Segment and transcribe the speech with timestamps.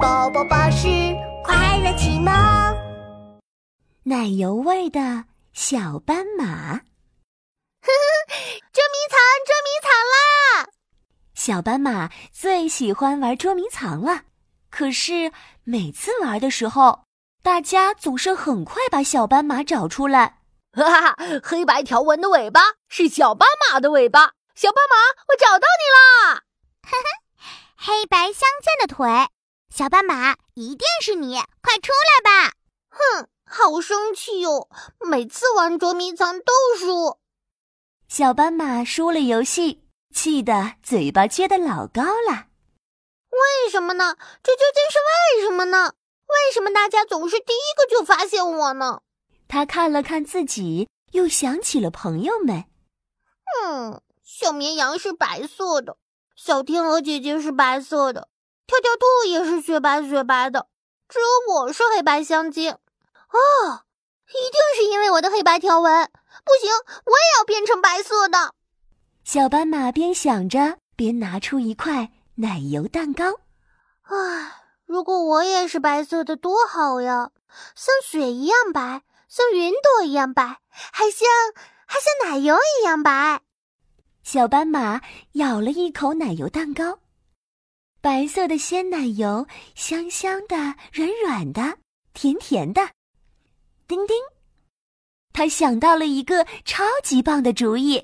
[0.00, 0.86] 宝宝巴士
[1.42, 2.32] 快乐启蒙，
[4.04, 6.44] 奶油味的小斑马。
[6.44, 6.78] 呵呵，
[8.72, 10.68] 捉迷藏，捉迷藏啦！
[11.34, 14.22] 小斑马最喜欢玩捉迷藏了。
[14.70, 15.32] 可是
[15.64, 17.04] 每次玩的时候，
[17.42, 20.42] 大家总是很快把小斑马找出来。
[20.72, 24.32] 哈哈，黑白条纹的尾巴是小斑马的尾巴。
[24.54, 24.96] 小斑马，
[25.28, 26.42] 我找到你啦！
[26.82, 27.04] 呵呵，
[27.76, 29.28] 黑白相间的腿。
[29.78, 32.52] 小斑马一定是你，快出来吧！
[32.88, 34.68] 哼，好生气哟！
[35.08, 37.20] 每次玩捉迷藏都输。
[38.08, 42.48] 小斑马输了游戏，气得嘴巴撅得老高了。
[43.30, 44.16] 为什么呢？
[44.42, 44.98] 这究竟是
[45.38, 45.92] 为什么呢？
[46.26, 49.02] 为什么大家总是第一个就发现我呢？
[49.46, 52.64] 他看了看自己，又想起了朋友们。
[53.62, 55.96] 嗯，小绵羊是白色的，
[56.34, 58.28] 小天鹅姐姐是白色的。
[58.68, 60.68] 跳跳兔也是雪白雪白的，
[61.08, 62.74] 只有我是黑白相间。
[62.74, 63.80] 哦，
[64.28, 66.10] 一定是因为我的黑白条纹。
[66.44, 66.70] 不行，
[67.06, 68.52] 我也要变成白色的。
[69.24, 73.40] 小斑马边想着，边拿出一块奶油蛋糕。
[74.02, 74.52] 唉，
[74.84, 77.30] 如果我也是白色的，多好呀！
[77.74, 81.26] 像雪一样白，像云朵一样白，还像
[81.86, 83.40] 还像奶油一样白。
[84.22, 85.00] 小斑马
[85.32, 86.98] 咬了一口奶油蛋糕。
[88.08, 90.56] 白色的鲜奶油，香香的，
[90.94, 91.76] 软软的，
[92.14, 92.80] 甜甜的。
[93.86, 94.16] 叮叮，
[95.34, 97.98] 他想到了一个超级棒的主意。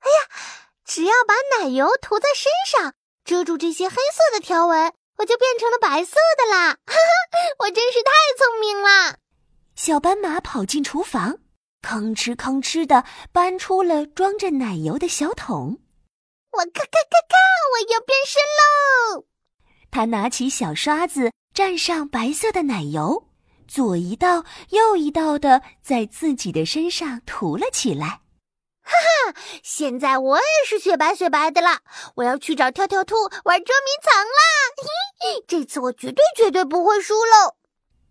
[0.00, 0.36] 哎呀，
[0.84, 6.70] 只要把奶油涂在身上，遮住这些黑色的条纹，我就变成了白色的啦！
[6.84, 9.18] 哈哈，我真是太聪明了。
[9.76, 11.38] 小斑马跑进厨房，
[11.82, 15.78] 吭哧吭哧的搬出了装着奶油的小桶。
[16.52, 17.36] 我咔咔咔咔，
[17.72, 19.26] 我要变身喽！
[19.90, 23.28] 他拿起小刷子，蘸上白色的奶油，
[23.68, 28.22] 左一道右一道的在自己的身上涂了起来。
[28.82, 28.92] 哈
[29.32, 31.78] 哈，现在我也是雪白雪白的了！
[32.16, 33.14] 我要去找跳跳兔
[33.44, 35.42] 玩捉迷藏啦！
[35.46, 37.56] 这次我绝对绝对不会输喽！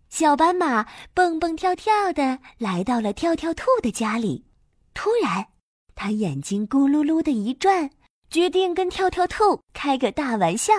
[0.08, 4.46] 小斑马蹦蹦跳跳的来到了跳跳兔的家里，
[4.94, 5.48] 突然，
[5.94, 7.90] 他眼睛咕噜噜的一转。
[8.30, 10.72] 决定跟跳跳兔开个大玩笑。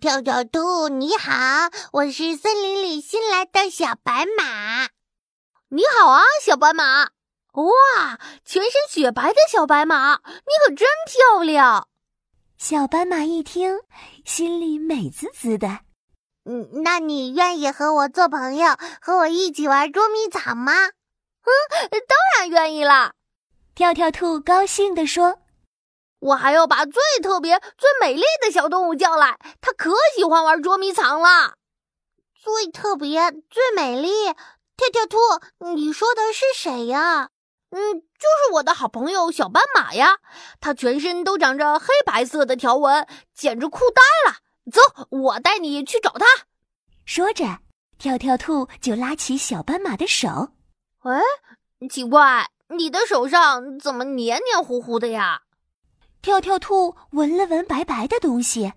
[0.00, 4.88] 跳跳兔，你好，我是森林里新来的小白马。
[5.68, 7.10] 你好啊，小白马！
[7.52, 11.88] 哇，全身雪白的小白马，你可真漂亮。
[12.56, 13.80] 小白马一听，
[14.24, 15.80] 心里美滋滋的。
[16.46, 20.72] 嗯，那你愿意和我做朋友，和我一起玩捉迷藏吗？
[20.72, 21.52] 嗯，
[21.90, 23.12] 当然愿意啦。
[23.74, 25.38] 跳跳兔高兴地说。
[26.18, 31.54] 我还要把最特别、最美丽的小动物叫来，它可喜欢玩捉迷藏了。
[32.34, 34.08] 最特别、最美丽，
[34.76, 35.18] 跳跳兔，
[35.74, 37.30] 你说的是谁呀？
[37.70, 40.18] 嗯，就是我的好朋友小斑马呀。
[40.60, 44.38] 它全身都长着黑白色的条纹，简直酷呆了。
[44.70, 46.24] 走，我带你去找它。
[47.04, 47.58] 说着，
[47.98, 50.50] 跳跳兔就拉起小斑马的手。
[51.02, 51.20] 哎，
[51.88, 55.42] 奇怪，你的手上怎么黏黏糊糊的呀？
[56.22, 58.72] 跳跳兔闻了闻白白的东西，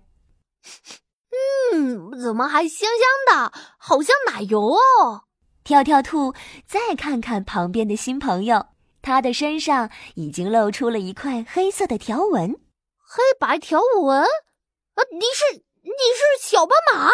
[1.72, 2.88] 嗯，怎么还香
[3.26, 5.24] 香的，好像奶油哦。
[5.64, 6.34] 跳跳兔
[6.66, 8.66] 再看看旁边的新朋友，
[9.02, 12.52] 他的身上已经露出了一块黑色的条纹，
[12.98, 14.22] 黑白条纹。
[14.22, 17.10] 啊，你是你是小斑马？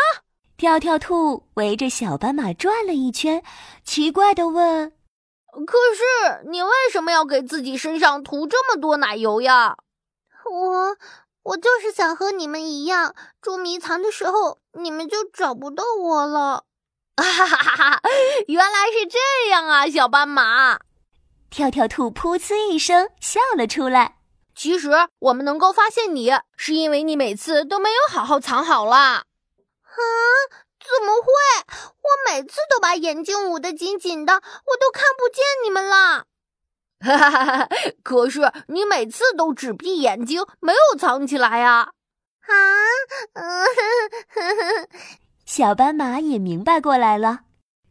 [0.56, 3.43] 跳跳兔围着小斑马转了一圈，
[3.84, 4.93] 奇怪的问
[5.66, 9.76] ：“可是你为什么要给自己身上涂这么多奶油呀？”
[10.51, 10.97] 我
[11.43, 16.65] 我就是想和你们一样捉迷藏的时候，你们就找不到我了。
[17.17, 18.03] 哈哈哈哈！
[18.47, 20.79] 原来是这样啊，小斑马。
[21.49, 24.19] 跳跳兔噗呲一声笑了出来。
[24.55, 28.99] 其实我们能够发现你，是因为你每次都没有好好藏好啦。
[28.99, 29.97] 啊？
[30.79, 31.32] 怎么会？
[31.97, 36.26] 我每次都把眼睛捂得紧紧的，我都看不见你们了。
[37.06, 37.69] 哈 哈
[38.03, 41.91] 可是你每次都只闭眼睛，没有藏起来呀！
[43.35, 43.64] 啊，
[45.47, 47.41] 小斑马也明白过来了，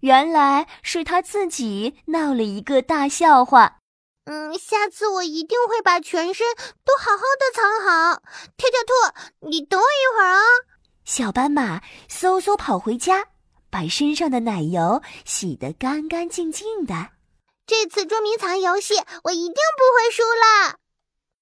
[0.02, 3.80] 原来是他自己闹了一个大笑话。
[4.26, 6.48] 嗯，下次我一定会把全身
[6.84, 8.22] 都好好的藏好。
[8.58, 10.42] 跳跳兔，你等我一会儿啊！
[11.04, 13.26] 小斑马嗖嗖跑回家，
[13.70, 17.10] 把身上的奶油洗得干干净净的。
[17.68, 20.85] 这次捉迷藏游戏，我一定不会输了。